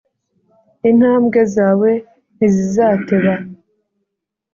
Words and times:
intambwe 0.89 1.39
zawe 1.55 1.91
ntizizateba. 2.35 3.33